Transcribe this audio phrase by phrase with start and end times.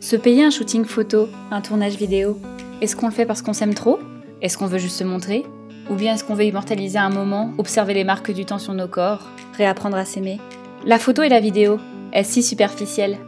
[0.00, 2.38] Se payer un shooting photo, un tournage vidéo,
[2.80, 3.98] est-ce qu'on le fait parce qu'on s'aime trop?
[4.40, 5.44] Est-ce qu'on veut juste se montrer?
[5.90, 8.88] Ou bien est-ce qu'on veut immortaliser un moment, observer les marques du temps sur nos
[8.88, 9.28] corps,
[9.58, 10.40] réapprendre à s'aimer?
[10.86, 11.78] La photo et la vidéo,
[12.14, 13.18] est-ce si superficielle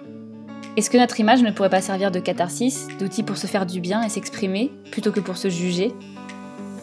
[0.79, 3.81] Est-ce que notre image ne pourrait pas servir de catharsis, d'outil pour se faire du
[3.81, 5.93] bien et s'exprimer, plutôt que pour se juger?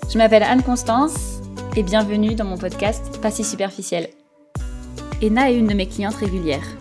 [0.07, 1.41] Je m'appelle Anne-Constance
[1.75, 4.09] et bienvenue dans mon podcast Pas si superficiel.
[5.23, 6.77] Ena est une de mes clientes régulières.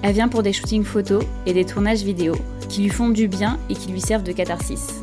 [0.00, 2.34] Elle vient pour des shootings photos et des tournages vidéo
[2.68, 5.00] qui lui font du bien et qui lui servent de catharsis.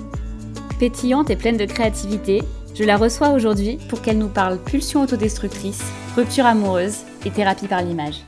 [0.79, 2.41] Pétillante et pleine de créativité,
[2.73, 5.83] je la reçois aujourd'hui pour qu'elle nous parle pulsion autodestructrice,
[6.15, 8.23] rupture amoureuse et thérapie par l'image.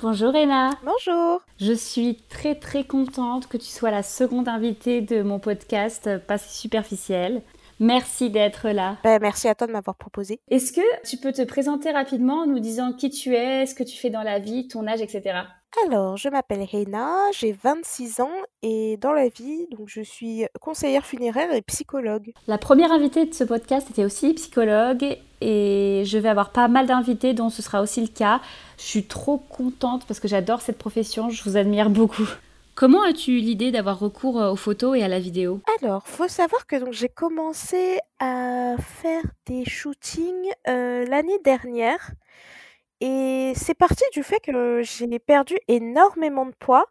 [0.00, 0.70] Bonjour Ena.
[0.84, 1.42] Bonjour.
[1.60, 6.38] Je suis très très contente que tu sois la seconde invitée de mon podcast Pas
[6.38, 7.42] si superficiel.
[7.78, 8.96] Merci d'être là.
[9.04, 10.40] Ben, merci à toi de m'avoir proposé.
[10.50, 13.82] Est-ce que tu peux te présenter rapidement en nous disant qui tu es, ce que
[13.82, 15.40] tu fais dans la vie, ton âge, etc.
[15.84, 18.30] Alors, je m'appelle Reina, j'ai 26 ans
[18.62, 22.32] et dans la vie, donc je suis conseillère funéraire et psychologue.
[22.46, 26.86] La première invitée de ce podcast était aussi psychologue et je vais avoir pas mal
[26.86, 28.40] d'invités dont ce sera aussi le cas.
[28.78, 32.26] Je suis trop contente parce que j'adore cette profession, je vous admire beaucoup.
[32.74, 35.60] Comment as-tu eu l'idée d'avoir recours aux photos et à la vidéo?
[35.80, 42.12] Alors, faut savoir que donc j'ai commencé à faire des shootings euh, l'année dernière.
[43.00, 46.86] Et c'est parti du fait que j'ai perdu énormément de poids.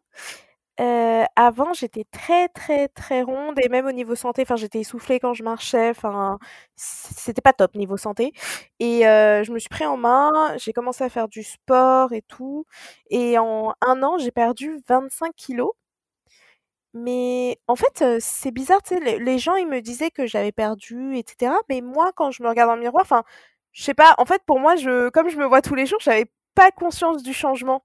[0.80, 5.20] Heu, avant, j'étais très, très, très ronde et même au niveau santé, enfin, j'étais essoufflée
[5.22, 6.40] quand je marchais, enfin,
[6.76, 8.34] c'était pas top niveau santé
[8.80, 12.24] et heu, je me suis pris en main, j'ai commencé à faire du sport et
[12.24, 12.66] tout
[13.10, 15.74] et en un an, j'ai perdu 25 kilos.
[16.94, 18.80] Mais en fait, c'est bizarre,
[19.20, 22.48] les gens, ils me disaient que j'avais perdu et cetera, mais moi, quand je me
[22.48, 23.24] regarde dans le miroir, enfin
[23.76, 26.00] je sais pas, en fait, pour moi, je comme je me vois tous les jours,
[26.02, 27.84] j'avais pas conscience du changement.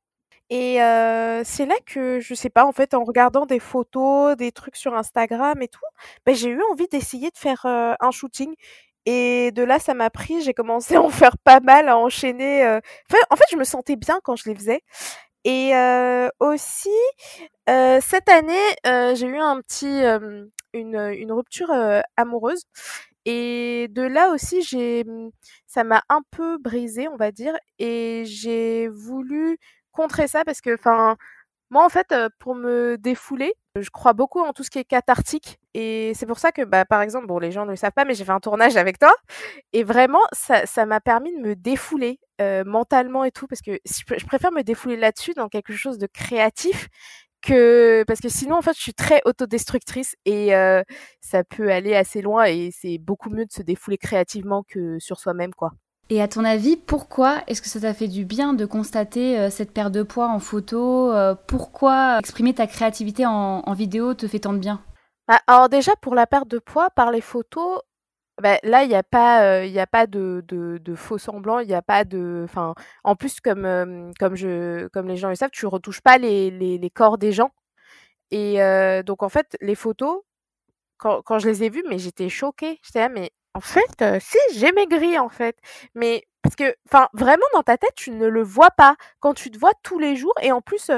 [0.51, 4.53] Et heu, c'est là que, je sais pas, en fait, en regardant des photos, des
[4.53, 5.81] trucs sur Instagram et tout,
[6.27, 8.55] bah, j'ai eu envie d'essayer de faire, heu, un shooting.
[9.07, 12.65] Et de là, ça m'a pris, j'ai commencé à en faire pas mal, à enchaîner,
[12.65, 12.81] heu.
[13.11, 14.83] Enfin, en fait, je me sentais bien quand je les faisais.
[15.45, 15.73] Et
[16.41, 16.91] aussi,
[17.69, 20.03] cette année, j'ai eu un petit,
[20.73, 21.71] une, une rupture,
[22.17, 22.65] amoureuse
[23.31, 25.31] et de là aussi, j'ai mmh,
[25.67, 29.59] ça m'a un peu brisée, on va dire et j'ai voulu
[29.93, 30.77] contrer ça parce que,
[31.71, 35.61] moi, en fait, pour me défouler, je crois beaucoup en tout ce qui est cathartique
[35.75, 38.05] et c'est pour ça que, bah, par exemple, bon, les gens ne le savent pas,
[38.05, 39.15] mais j'ai fait un tournage avec toi
[39.73, 42.19] et vraiment, ça ça m'a permis de me défouler,
[42.67, 46.89] mentalement et tout parce que je préfère me défouler là-dessus dans quelque chose de créatif
[47.41, 50.83] que parce que sinon en fait je suis très autodestructrice et euh,
[51.21, 55.19] ça peut aller assez loin et c'est beaucoup mieux de se défouler créativement que sur
[55.19, 55.73] soi-même quoi.
[56.13, 59.49] Et à ton avis, pourquoi est-ce que ça t'a fait du bien de constater euh,
[59.49, 64.27] cette perte de poids en photo euh, Pourquoi exprimer ta créativité en, en, vidéo te
[64.27, 64.83] fait tant de bien?
[65.29, 67.79] Bah, Alors déjà pour la perte de poids par les photos,
[68.41, 71.75] bah, là, il n'y a pas, il a pas de, de, faux semblants, il n'y
[71.75, 72.47] a pas de,
[73.05, 76.79] en plus comme comme je, comme les gens le savent, tu retouches pas les, les,
[76.79, 77.51] les corps des gens.
[78.31, 78.59] Et
[79.07, 80.23] donc en fait, les photos,
[80.99, 82.79] quand, quand je les ai vues, mais j'étais choquée.
[82.85, 85.57] J'étais là, mais en fait, si j'ai maigri en fait,
[85.95, 89.51] mais parce que, enfin, vraiment dans ta tête, tu ne le vois pas quand tu
[89.51, 90.35] te vois tous les jours.
[90.43, 90.91] Et en plus,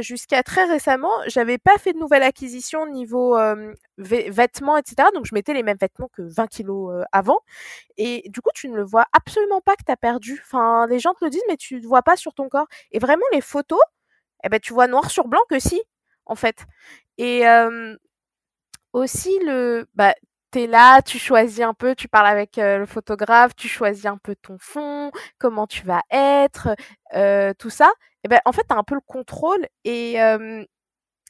[0.00, 3.36] jusqu'à très récemment, j'avais pas fait de nouvelle acquisition niveau
[3.98, 5.08] vêtements, etc.
[5.14, 7.40] Donc je mettais les mêmes vêtements que 20 kilos avant.
[7.98, 10.40] Et du coup, tu ne le vois absolument pas que tu as perdu.
[10.44, 12.68] Enfin, les gens te le disent, mais tu ne vois pas sur ton corps.
[12.92, 13.80] Et vraiment, les photos,
[14.44, 15.82] eh ben, tu vois noir sur blanc que si,
[16.26, 16.66] en fait.
[17.18, 17.44] Et
[18.92, 20.14] aussi le, bah,
[20.50, 24.34] t'es là, tu choisis un peu, tu parles avec le photographe, tu choisis un peu
[24.36, 26.68] ton fond, comment tu vas être,
[27.58, 27.90] tout ça.
[28.24, 30.16] Et ben en fait, tu as un peu le contrôle et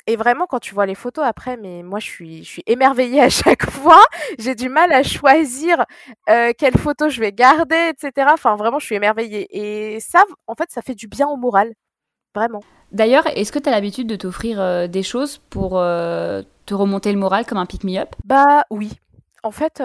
[0.06, 3.20] et vraiment quand tu vois les photos après, mais moi je suis je suis émerveillée
[3.22, 4.02] à chaque fois.
[4.38, 5.84] J'ai du mal à choisir
[6.26, 8.28] quelle photo je vais garder, etc.
[8.32, 11.74] Enfin vraiment, je suis émerveillée et ça, en fait, ça fait du bien au moral,
[12.34, 12.60] vraiment.
[12.90, 17.44] D'ailleurs, est-ce que tu as l'habitude de t'offrir des choses pour te remonter le moral
[17.44, 18.92] comme un pick me up Bah oui,
[19.42, 19.78] en fait,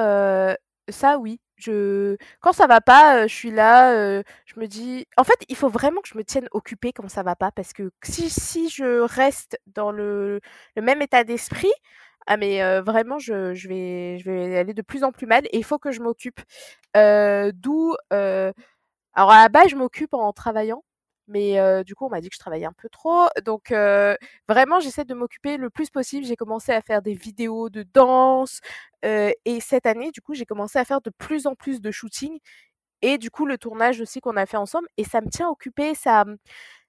[0.90, 1.40] ça oui.
[1.56, 3.94] Je quand ça va pas, je suis là,
[4.46, 7.24] je me dis en fait, il faut vraiment que je me tienne occupée quand ça
[7.24, 10.42] va pas parce que si je reste dans le
[10.82, 11.72] même état d'esprit,
[12.28, 15.58] ah mais vraiment je je vais je vais aller de plus en plus mal et
[15.58, 16.42] il faut que je m'occupe.
[16.96, 18.54] d'où, alors
[19.32, 20.84] à la base, je m'occupe en travaillant
[21.28, 23.28] mais du coup, on m'a dit que je travaillais un peu trop.
[23.46, 23.72] Donc
[24.48, 26.25] vraiment, j'essaie de m'occuper le plus possible.
[26.25, 28.60] J'ai commencé à faire des vidéos de danse
[29.04, 32.40] et cette année, du coup, j'ai commencé à faire de plus en plus de shooting
[33.02, 35.94] et du coup, le tournage aussi qu'on a fait ensemble et ça me tient occupée,
[35.96, 36.25] ça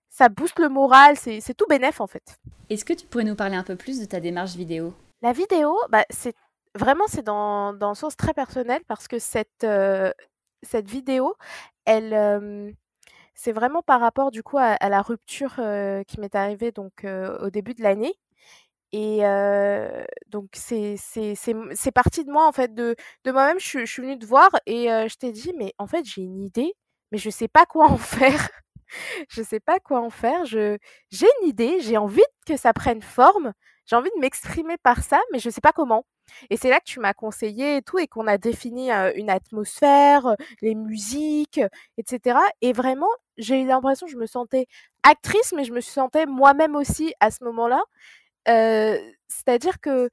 [0.08, 2.38] ça booste le moral, c'est tout bénef en fait.
[2.70, 4.94] Est-ce que tu pourrais nous parler un peu plus de ta démarche vidéo?
[5.22, 6.36] La vidéo, bah, c'est
[6.76, 9.66] vraiment c'est dans, dans le sens très personnel parce que cette,
[10.62, 11.34] cette vidéo,
[11.84, 12.76] elle,
[13.34, 15.54] c'est vraiment par rapport du coup à, la rupture
[16.06, 18.14] qui m'est arrivée donc au début de l'année.
[18.92, 19.20] Et
[20.28, 22.96] donc c'est parti de moi en fait, de
[23.26, 23.58] moi-même.
[23.60, 26.74] Je suis venue te voir et je t'ai dit: «Mais en fait, j'ai une idée,
[27.12, 28.48] mais je sais pas quoi en faire.
[29.28, 30.44] Je sais pas quoi en faire.
[30.46, 30.78] Je
[31.10, 33.52] j'ai une idée, j'ai envie que ça prenne forme,
[33.86, 36.04] j'ai envie de m'exprimer par ça, mais je sais pas comment».
[36.50, 40.36] Et c'est là que tu m'as conseillé et tout et qu'on a défini, une atmosphère,
[40.62, 41.60] les musiques,
[41.98, 42.38] etc.
[42.60, 44.66] et vraiment, j'ai eu l'impression je me sentais
[45.02, 47.82] actrice, mais je me sentais moi-même aussi à ce moment-là.
[49.28, 50.10] c'est-à-dire que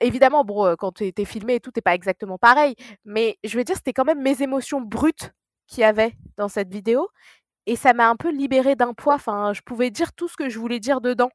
[0.00, 2.74] évidemment, bon, quand tu es filmé et tout, tu pas exactement pareil,
[3.04, 5.32] mais je veux dire, c'était quand même mes émotions brutes
[5.66, 7.08] qu'il y avait dans cette vidéo
[7.66, 10.48] et ça m'a un peu libérée d'un poids, enfin, je pouvais dire tout ce que
[10.50, 11.30] je voulais dire dedans.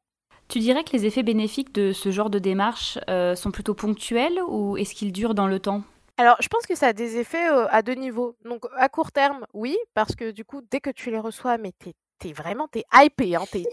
[0.50, 2.98] Tu dirais que les effets bénéfiques de ce genre de démarche
[3.36, 5.84] sont plutôt ponctuels ou est-ce qu'ils durent dans le temps?
[6.18, 8.36] Alors, je pense que ça a des effets à deux niveaux.
[8.44, 11.74] Donc, à court terme, oui, parce que du coup, dès que tu les reçois, mais
[11.78, 11.94] t'es
[12.26, 13.64] es vraiment t'es hypé, hein, t'es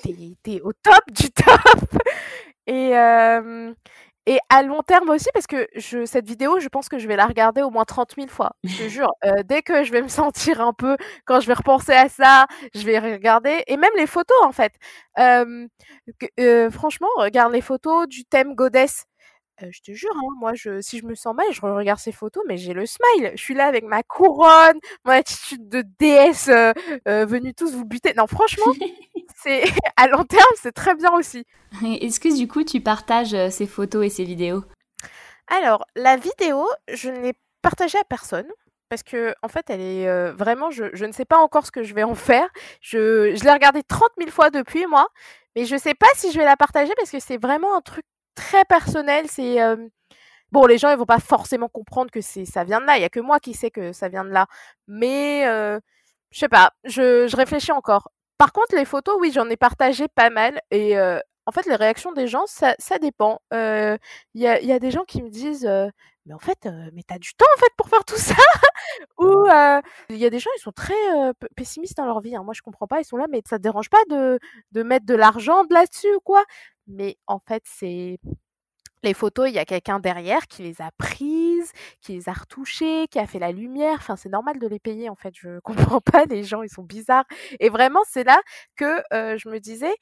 [0.47, 2.03] es, au top du top.
[2.67, 2.93] Et,
[4.27, 7.17] et à long terme aussi, parce que je, cette vidéo, je pense que je vais
[7.17, 8.57] la regarder au moins 30 000 fois.
[8.65, 9.11] Je te jure,
[9.45, 12.85] dès que je vais me sentir un peu, quand je vais repenser à ça, je
[12.85, 13.63] vais regarder.
[13.67, 14.73] Et même les photos, en fait.
[16.71, 19.07] franchement, regarde les photos du thème Goddess
[19.61, 22.43] je te jure, hein, moi, je, si je me sens mal, je regarde ces photos,
[22.49, 23.33] mais j'ai le smile.
[23.35, 26.49] Je suis là avec ma couronne, mon attitude de déesse
[27.07, 28.15] venue tous vous buter.
[28.17, 28.73] Non, franchement,
[29.43, 29.65] c'est
[29.97, 31.45] à long terme, c'est très bien aussi.
[31.83, 34.65] Est-ce que du coup, tu partages ces photos et ces vidéos?
[35.47, 38.49] Alors, la vidéo, je ne l'ai partagée à personne.
[38.91, 41.83] Parce que, en fait, elle est vraiment, je, je, ne sais pas encore ce que
[41.83, 42.49] je vais en faire.
[42.81, 45.09] Je, je l'ai regardée 30 000 fois depuis, moi.
[45.57, 47.81] Mais je ne sais pas si je vais la partager parce que c'est vraiment un
[47.81, 48.05] truc
[48.35, 49.27] très personnel.
[49.29, 49.59] C'est
[50.53, 52.97] bon, les gens ils vont pas forcément comprendre que c'est ça vient de là.
[52.99, 54.47] Il y a que moi qui sais que ça vient de là.
[54.89, 55.45] Mais
[56.31, 58.11] je sais pas, je, je, réfléchis encore.
[58.39, 60.99] Par contre, les photos, oui, j'en ai partagé pas mal et
[61.47, 63.41] en fait, les réactions des gens, ça, ça dépend.
[63.53, 63.99] Il
[64.35, 65.69] y, a, y, a, des gens qui me disent
[66.27, 68.34] mais en fait, mais t'as du temps en fait pour faire tout ça
[70.11, 70.95] Ou il y a des gens, ils sont très
[71.57, 72.37] pessimistes dans leur vie.
[72.37, 72.43] Hein.
[72.45, 73.01] Moi, je comprends pas.
[73.01, 74.39] Ils sont là, mais ça te dérange pas de,
[74.83, 76.45] mettre de l'argent là-dessus ou quoi?
[76.87, 78.19] Mais en fait, c'est
[79.03, 83.07] les photos, il y a quelqu'un derrière qui les a prises, qui les a retouchées,
[83.11, 83.97] qui a fait la lumière.
[83.99, 85.35] Enfin, c'est normal de les payer en fait.
[85.37, 86.25] Je comprends pas.
[86.27, 87.27] Les gens, ils sont bizarres.
[87.61, 88.41] Et vraiment, c'est là
[88.77, 89.95] que je me disais,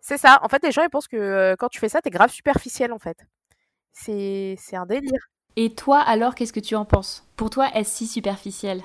[0.00, 0.40] c'est ça.
[0.42, 2.98] En fait, les gens, ils pensent que quand tu fais ça, t'es grave superficiel en
[2.98, 3.18] fait.
[3.92, 5.31] C'est un délire.
[5.56, 7.26] Et toi, alors, qu'est-ce que tu en penses?
[7.36, 8.82] Pour toi, est-ce si superficiel?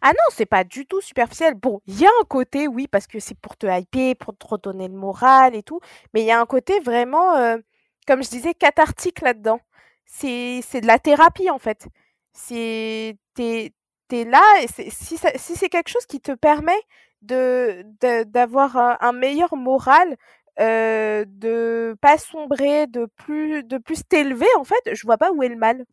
[0.00, 1.54] Ah non, c'est pas du tout superficiel.
[1.54, 4.46] Bon, il y a un côté, oui, parce que c'est pour te hyper, pour te
[4.46, 5.80] redonner le moral et tout,
[6.14, 7.58] mais il y a un côté vraiment,
[8.06, 9.60] comme je disais, cathartique là-dedans.
[10.06, 11.88] C'est, de la thérapie, en fait.
[12.32, 14.42] C'est, es là,
[14.88, 16.80] si, c'est quelque chose qui te permet
[17.22, 17.84] de,
[18.24, 20.16] d'avoir un, meilleur moral,
[20.60, 25.42] euh, de pas sombrer, de plus, de plus t'élever, en fait, je vois pas où
[25.42, 25.84] est le mal.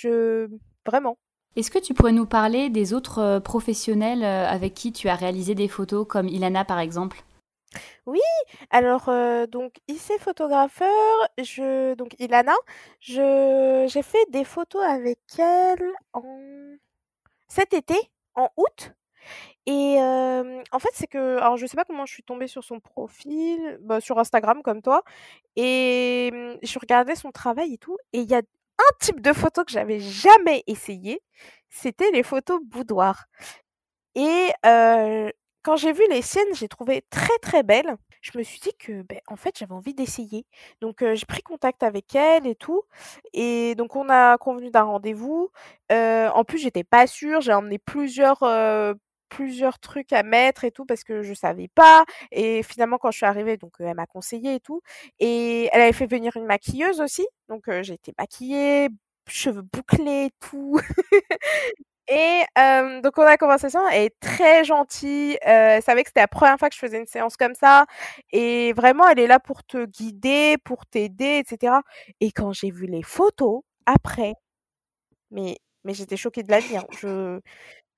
[0.00, 0.48] Je
[0.86, 1.18] vraiment.
[1.56, 5.16] Est-ce que tu pourrais nous parler des autres euh, professionnels euh, avec qui tu as
[5.16, 7.24] réalisé des photos, comme Ilana par exemple?
[8.06, 8.20] Oui,
[8.70, 10.88] alors euh, donc ici photographeur,
[11.36, 12.54] je donc Ilana,
[13.00, 16.22] je j'ai fait des photos avec elle en
[17.48, 17.96] cet été,
[18.36, 18.92] en août.
[19.66, 22.80] Et en fait, c'est que alors je sais pas comment je suis tombée sur son
[22.80, 25.02] profil, bah, sur Instagram comme toi
[25.56, 28.42] et mmh, je regardais son travail et tout et il y a
[28.78, 31.20] un type de photo que j'avais jamais essayé,
[31.68, 33.26] c'était les photos boudoir.
[34.14, 34.52] Et
[35.62, 37.96] quand j'ai vu les siennes, j'ai trouvé très très belles.
[38.20, 40.46] Je me suis dit que, ben, en fait, j'avais envie d'essayer.
[40.80, 42.82] Donc, j'ai pris contact avec elle et tout.
[43.32, 45.50] Et donc, on a convenu d'un rendez-vous.
[45.90, 47.40] en plus, j'étais pas sûre.
[47.40, 48.42] J'ai emmené plusieurs
[49.28, 53.18] plusieurs trucs à mettre et tout parce que je savais pas et finalement quand je
[53.18, 54.82] suis arrivée donc elle m'a conseillé et tout
[55.18, 58.88] et elle avait fait venir une maquilleuse aussi donc j'ai été maquillée
[59.26, 60.80] cheveux bouclés tout
[62.08, 62.42] et
[63.02, 66.68] donc on a conversation elle est très gentille elle savait que c'était la première fois
[66.68, 67.86] que je faisais une séance comme ça
[68.32, 71.74] et vraiment elle est là pour te guider pour t'aider etc
[72.20, 74.34] et quand j'ai vu les photos après
[75.30, 76.84] mais mais j'étais choquée de la vie hein.
[77.00, 77.40] je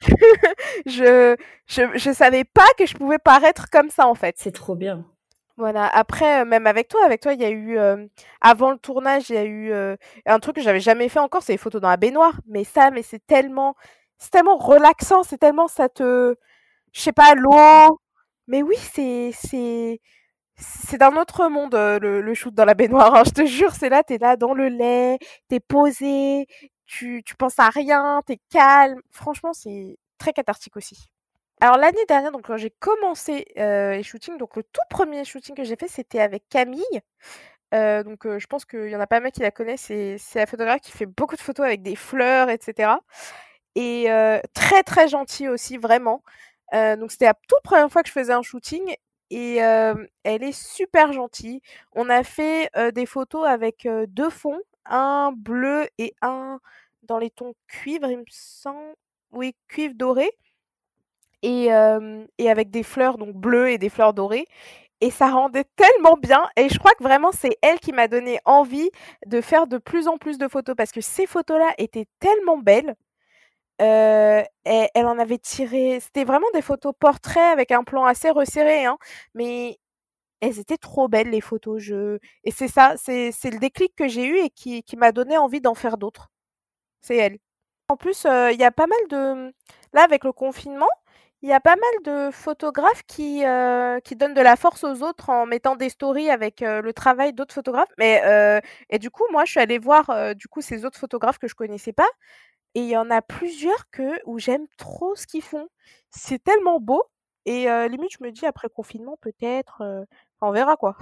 [0.86, 4.36] je, je, je savais pas que je pouvais paraître comme ça en fait.
[4.38, 5.04] C'est trop bien.
[5.56, 5.86] Voilà.
[5.88, 8.06] Après, euh, même avec toi, avec toi, il y a eu euh,
[8.40, 11.42] avant le tournage, il y a eu euh, un truc que j'avais jamais fait encore,
[11.42, 12.40] c'est les photos dans la baignoire.
[12.46, 13.74] Mais ça, mais c'est tellement,
[14.18, 16.34] c'est tellement relaxant, c'est tellement ça te,
[16.92, 17.98] je sais pas, l'eau,
[18.48, 20.00] Mais oui, c'est c'est
[20.56, 23.88] c'est d'un autre monde, le le shoot dans la baignoire, hein, je te jure, c'est
[23.90, 25.18] là, tu es là dans le lait,
[25.50, 26.46] tu es posé,
[26.90, 29.00] tu tu penses à rien, tu es calme.
[29.12, 31.10] Franchement, c'est très cathartique aussi.
[31.62, 35.54] Alors l'année dernière, donc quand j'ai commencé, heu, les shootings, donc le tout 1er shooting
[35.56, 36.82] que j'ai fait, c'était avec Camille.
[37.74, 40.18] Heu, donc heu, je pense qu'il y en a pas mal qui la connaissent, c'est
[40.18, 43.00] c'est la photographe qui fait beaucoup de photos avec des fleurs et cetera
[43.76, 44.08] et
[44.54, 46.22] très, très gentille aussi, vraiment.
[46.74, 48.94] Donc c'était la toute 1re fois que je faisais un shooting
[49.30, 51.62] et elle est super gentille.
[51.94, 56.60] On a fait, des photos avec, heu, 2 fonds, un bleu et un
[57.10, 58.94] dans les tons cuivre, il me semble.
[59.32, 60.30] Oui, cuivre doré
[61.42, 61.68] et
[62.38, 64.44] et avec des fleurs donc bleues et des fleurs dorées
[65.02, 68.40] et ça rendait tellement bien et je crois que vraiment c'est elle qui m'a donné
[68.46, 68.90] envie
[69.26, 72.96] de faire de plus en plus de photos parce que ces photos-là étaient tellement belles.
[73.78, 78.98] Elle en avait tiré c'était vraiment des photos portraits avec un plan assez resserré, hein,
[79.34, 79.78] mais
[80.40, 84.08] elles étaient trop belles les photos, je et c'est ça, c'est c'est le déclic que
[84.08, 86.30] j'ai eu et qui qui m'a donné envie d'en faire d'autres.
[87.00, 87.38] C'est elle.
[87.88, 89.52] En plus, il y a pas mal de
[89.92, 90.88] là avec le confinement,
[91.42, 93.42] il y a pas mal de photographes qui,
[94.04, 97.54] qui donnent de la force aux autres en mettant des stories avec, le travail d'autres
[97.54, 97.88] photographes.
[97.98, 98.22] Mais
[98.90, 101.54] et du coup, moi, je suis allée voir, du coup, ces autres photographes que je
[101.54, 102.08] connaissais pas
[102.74, 105.68] et il y en a plusieurs que où j'aime trop ce qu'ils font.
[106.10, 107.02] C'est tellement beau
[107.46, 109.82] et limite, je me dis après confinement peut-être,
[110.40, 110.96] on verra quoi.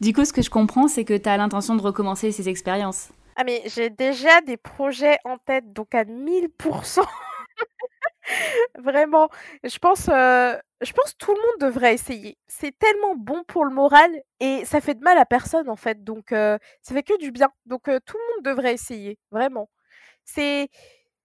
[0.00, 3.10] Du coup, ce que je comprends, c'est que tu as l'intention de recommencer ces expériences?
[3.40, 7.02] Ah mais j'ai déjà des projets en tête, donc à 1000%
[8.78, 9.28] Vraiment,
[9.64, 12.38] je pense, heu, je pense tout le monde devrait essayer.
[12.48, 16.04] C'est tellement bon pour le moral et ça fait de mal à personne, en fait,
[16.04, 17.50] donc heu, ça fait que du bien.
[17.66, 19.68] Donc heu, tout le monde devrait essayer, vraiment.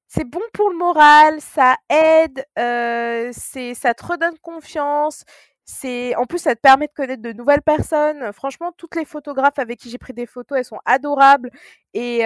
[0.07, 2.45] C'est bon pour le moral, ça aide,
[3.33, 5.23] c'est ça te redonne confiance,
[5.65, 8.31] c'est en plus, ça te permet de connaître de nouvelles personnes.
[8.33, 11.49] Franchement, toutes les photographes avec qui j'ai pris des photos, elles sont adorables
[11.93, 12.23] et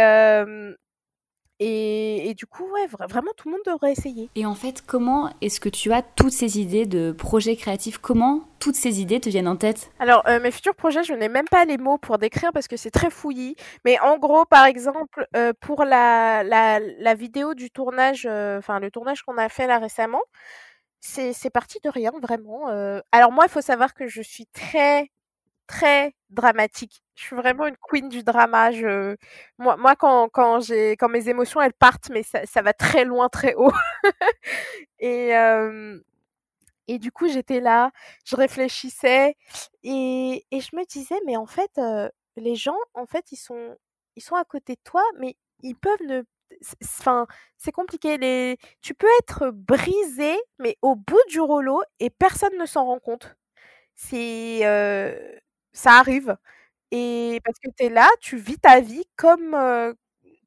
[1.60, 4.30] et et du coup, ouais, vra vraiment tout le monde devrait essayer.
[4.36, 7.98] Et en fait, comment est-ce que tu as toutes ces idées de projets créatifs?
[7.98, 9.90] Comment toutes ces idées te viennent en tête?
[10.00, 12.78] Alors, heu, mes futurs projets, je n'ai même pas les mots pour décrire parce que
[12.78, 13.56] c'est très fouillis.
[13.86, 18.92] Mais en gros, par exemple, heu, pour la la la vidéo du tournage, enfin le
[18.92, 20.22] tournage qu'on a fait là récemment,
[21.34, 22.68] c'est parti de rien vraiment.
[23.12, 25.10] Alors moi, il faut savoir que je suis très,
[25.68, 27.04] très dramatique.
[27.16, 28.72] Je suis vraiment une queen du drama.
[28.72, 29.16] Je
[29.60, 30.60] moi moi quand quand
[31.00, 33.74] quand mes émotions, elles partent, mais ça va très loin, très haut
[35.00, 35.34] et
[36.88, 37.92] et du coup, j'étais là,
[38.26, 39.36] je réfléchissais
[39.84, 41.72] et et je me disais: «Mais en fait,
[42.38, 43.78] les gens, en fait, ils sont
[44.16, 46.24] ils sont à côté de toi, mais ils peuvent ne
[46.84, 47.28] enfin,
[47.58, 52.86] c'est compliqué, tu peux être brisé, mais au bout du rouleau et personne ne s'en
[52.86, 53.36] rend compte».
[53.96, 54.62] C'est,
[55.74, 56.38] ça arrive
[56.92, 59.58] et parce que tu es là, tu vis ta vie comme,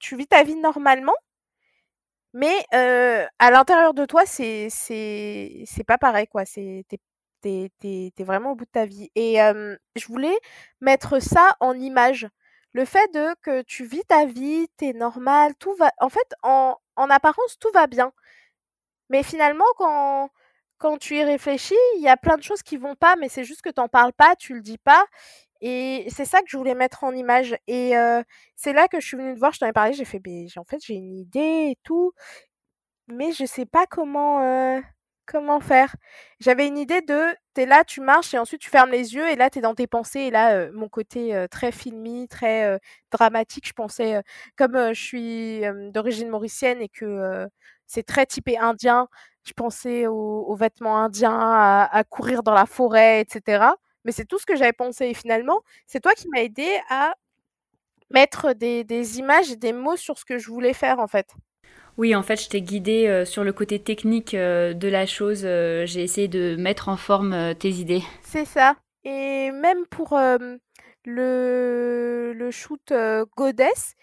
[0.01, 1.15] tu vis ta vie normalement
[2.35, 2.65] mais
[3.39, 6.45] à l'intérieur de toi, c'est c'est pas pareil, quoi.
[6.45, 6.99] C'est tu es
[7.43, 9.37] tu es tu es tu es vraiment au bout de ta vie et
[9.97, 10.37] je voulais
[10.81, 12.29] mettre ça en image.
[12.75, 16.35] Le fait de que tu vis ta vie, tu es normal, tout va en fait,
[16.43, 18.13] en en apparence, tout va bien.
[19.11, 20.31] Mais finalement, quand
[20.79, 23.45] quand tu y réfléchis, il y a plein de choses qui vont pas, mais c'est
[23.45, 25.05] juste que tu en parles pas, tu le dis pas
[25.63, 27.93] et c'est ça que je voulais mettre en image et
[28.57, 30.49] c'est là que je suis venue te voir, je t'en ai parlé, j'ai fait: «Beh,
[30.49, 32.13] j en fait, j'ai une idée et tout,
[33.09, 34.81] mais je sais pas comment,
[35.27, 35.95] comment faire».
[36.41, 37.35] J'avais une idée de
[37.67, 39.87] là, tu marches et ensuite tu fermes les yeux et là, tu es dans tes
[39.87, 42.79] pensées et là, heu, mon côté, heu, très filmy, très, heu,
[43.13, 44.23] dramatique, je pensais,
[44.57, 45.63] comme, je suis,
[45.93, 47.47] d'origine mauricienne et que,
[47.87, 49.09] c'est très typé indien,
[49.45, 51.39] je pensais aux vêtements indiens,
[51.91, 53.77] à courir dans la forêt et cetera.
[54.05, 57.15] Mais c'est tout ce que j'avais pensé et finalement, c'est toi qui m'as aidée à
[58.11, 61.29] mettre des des images et des mots sur ce que je voulais faire, en fait.
[62.01, 65.45] Oui, en fait, je t'ai guidée, heu, sur le côté technique, heu, de la chose,
[65.45, 68.03] heu, j'ai essayé de mettre en forme, tes idées.
[68.23, 70.19] C'est ça et même pour,
[71.05, 72.95] le shoot,
[73.37, 73.97] goddess,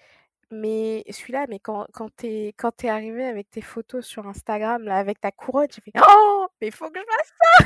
[0.51, 4.27] mais celui-là, mais quand quand tu es quand tu es arrivée avec tes photos sur
[4.27, 7.65] Instagram, là, avec ta couronne, j'ai fait: «Oh, mais il faut que je fasse ça!»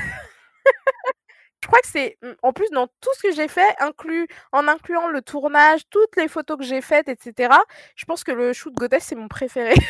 [1.63, 4.68] Je crois que c'est, mmh, en plus, dans tout ce que j'ai fait, inclus en
[4.68, 7.63] incluant le tournage, toutes les photos que j'ai faites et cetera,
[7.96, 9.75] je pense que le shoot goddess, c'est mon préféré.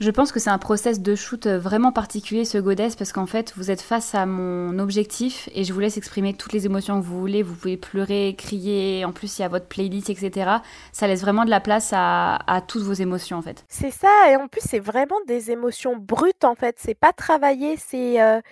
[0.00, 3.26] Je pense que c'est un process de shoot, heu, vraiment particulier, ce goddess, parce qu'en
[3.26, 7.00] fait, vous êtes face à mon objectif et je vous laisse exprimer toutes les émotions
[7.00, 7.44] que vous voulez.
[7.44, 10.62] Vous pouvez pleurer, crier, en plus, il y a votre playlist et cetera.
[10.90, 13.64] Ça laisse vraiment de la place à à toutes vos émotions, en fait.
[13.68, 16.74] C'est ça et en plus, c'est vraiment des émotions brutes, en fait.
[16.80, 18.42] C'est pas travaillé, c'est, heu,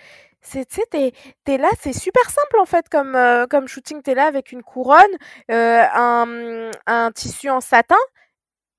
[0.45, 1.13] C'est tu sais,
[1.45, 4.01] tu là, c'est super simple en fait comme, heu, comme shooting.
[4.03, 5.11] Tu es là avec une couronne,
[5.51, 7.97] heu, un, un tissu en satin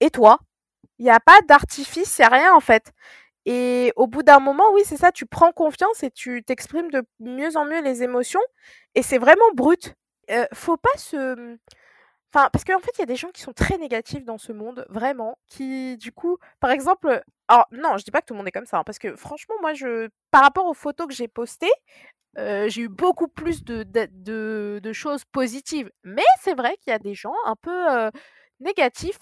[0.01, 0.41] et toi.
[0.99, 2.93] Il y a pas d'artifice, il a rien en fait
[3.47, 7.05] et au bout d'un moment, oui, c'est ça, tu prends confiance et tu t'exprimes de
[7.21, 8.41] mieux en mieux les émotions
[8.97, 9.95] et c'est vraiment brut.
[10.31, 11.57] Heu, faut pas se,
[12.35, 14.53] Enfin, parce qu'en fait, il y a des gens qui sont très négatifs dans ce
[14.53, 18.39] monde, vraiment, qui du coup, par exemple, alors non, je dis pas que tout le
[18.39, 21.15] monde est comme ça, hein, parce que franchement, moi, je, par rapport aux photos que
[21.15, 21.73] j'ai postées,
[22.37, 25.91] j'ai eu beaucoup plus de, de, choses positives.
[26.03, 28.11] Mais c'est vrai qu'il y a des gens un peu
[28.61, 29.19] négatifs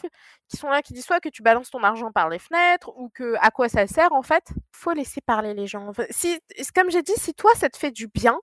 [0.49, 3.11] qui sont là, qui disent soit que tu balances ton argent par les fenêtres ou
[3.11, 4.45] que à quoi ça sert en fait.
[4.73, 5.93] Faut laisser parler les gens.
[6.11, 6.41] si,
[6.75, 8.38] comme j'ai dit, si toi ça te fait du bien,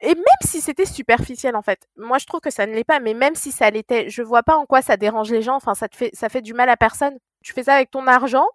[0.00, 3.00] et même si c'était superficiel en fait, moi je trouve que ça ne l'est pas,
[3.00, 5.56] mais même si ça l'était, je vois pas en quoi ça dérange les gens.
[5.56, 7.18] Enfin, ça te fait, ça fait du mal à personne.
[7.42, 8.46] Tu fais ça avec ton argent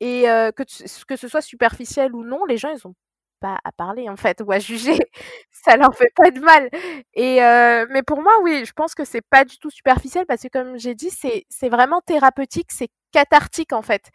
[0.00, 0.62] et euh, que
[1.06, 2.94] que ce soit superficiel ou non, les gens ils ont
[3.40, 4.98] pas à parler en fait ou à juger.
[5.52, 6.70] ça leur fait pas de mal.
[7.14, 10.42] Et euh, mais pour moi, oui, je pense que c'est pas du tout superficiel parce
[10.42, 14.10] que comme j'ai dit, c'est c'est vraiment thérapeutique, c'est cathartique en fait.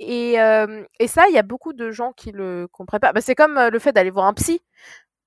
[0.00, 3.12] Et, euh, et ça, il y a beaucoup de gens qui le comprennent pas.
[3.12, 4.60] Bah, c'est comme le fait d'aller voir un psy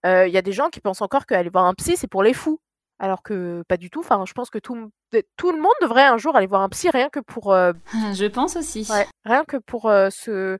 [0.05, 2.33] il y a des gens qui pensent encore qu'aller voir un psy, c'est pour les
[2.33, 2.59] fous.
[3.01, 4.01] Alors que pas du tout.
[4.01, 4.91] Enfin, je pense que tout,
[5.35, 7.51] tout le monde devrait un jour aller voir un psy, rien que pour.
[8.13, 8.87] Je pense aussi.
[9.25, 10.59] rien que pour se.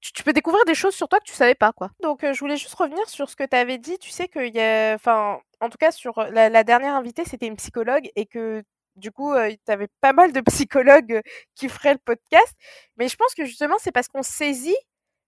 [0.00, 1.90] Tu, peux découvrir des choses sur toi que tu savais pas, quoi.
[2.00, 3.98] Donc, je voulais juste revenir sur ce que tu avais dit.
[3.98, 4.94] Tu sais qu'il y a.
[4.94, 8.62] Enfin, en tout cas, sur la, dernière invitée, c'était une psychologue et que
[8.96, 11.22] du coup, tu avais pas mal de psychologues
[11.54, 12.54] qui feraient le podcast.
[12.96, 14.76] Mais je pense que justement, c'est parce qu'on saisit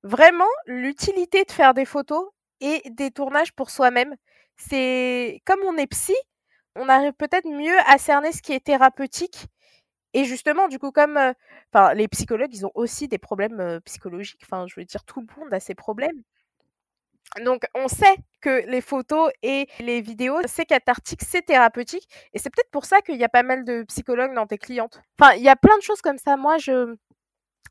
[0.02, 2.24] vraiment l'utilité de faire des photos
[2.60, 4.14] et des tournages pour soi-même.
[4.56, 6.14] C'est comme on est psy,
[6.78, 9.46] on arrive peut-être mieux à cerner ce qui est thérapeutique.
[10.14, 11.18] Et justement, du coup, comme
[11.72, 14.40] enfin, les psychologues, ils ont aussi des problèmes psychologiques.
[14.44, 16.22] Enfin, je veux dire, tout le monde a ses problèmes.
[17.44, 22.08] Donc, on sait que les photos et les vidéos, c'est cathartique, c'est thérapeutique.
[22.32, 25.00] Et c'est peut-être pour ça qu'il y a pas mal de psychologues dans tes clientes.
[25.18, 26.36] Enfin, il y a plein de choses comme ça.
[26.36, 26.96] Moi, je,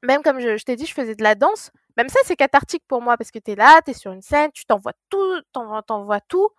[0.04, 1.72] même comme je, t'ai dit, je faisais de la danse.
[1.98, 4.22] Même ça, c'est cathartique pour moi parce que tu es là, tu es sur une
[4.22, 6.50] scène, tu t'envoies tout, t'envoies tout.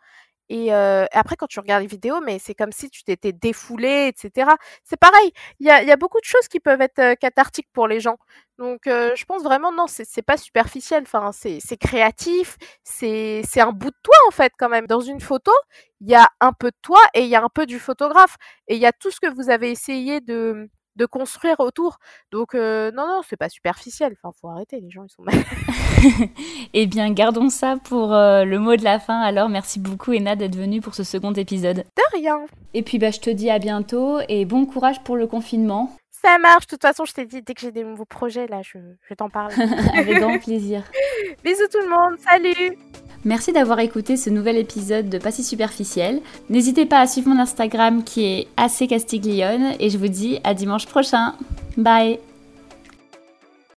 [0.48, 4.08] Et euh, après, quand tu regardes les vidéos, mais c'est comme si tu t'étais défoulé,
[4.08, 4.50] etc.
[4.84, 5.32] C'est pareil.
[5.60, 8.18] Il y a, y a, beaucoup de choses qui peuvent être cathartiques pour les gens.
[8.58, 11.02] Donc, euh, je pense vraiment non, c'est pas superficiel.
[11.02, 12.56] Enfin, c'est créatif.
[12.82, 14.86] C'est un bout de toi en fait quand même.
[14.86, 15.52] Dans une photo,
[16.00, 18.36] il y a un peu de toi et il y a un peu du photographe.
[18.66, 21.98] Et il y a tout ce que vous avez essayé de de construire autour.
[22.30, 24.14] Donc non, non, c'est pas superficiel.
[24.22, 25.34] Enfin, faut arrêter, les gens, ils sont mal.
[26.74, 29.20] eh bien, gardons ça pour le mot de la fin.
[29.20, 31.84] Alors, merci beaucoup, Ena, d'être venue pour ce second épisode.
[31.96, 32.40] De rien.
[32.74, 35.96] Et puis, bah, je te dis à bientôt et bon courage pour le confinement.
[36.22, 36.66] Ça marche.
[36.66, 39.14] De toute façon, je t'ai dit, dès que j'ai des nouveaux projets, là, je, je
[39.14, 39.52] t'en parle.
[39.94, 40.82] Avec grand plaisir.
[41.44, 42.18] Bisous tout le monde.
[42.18, 42.76] Salut.
[43.24, 46.20] Merci d'avoir écouté ce nouvel épisode de Pas si superficiel.
[46.50, 50.54] N'hésitez pas à suivre mon Instagram qui est assez castiglione et je vous dis à
[50.54, 51.34] dimanche prochain.
[51.76, 52.18] Bye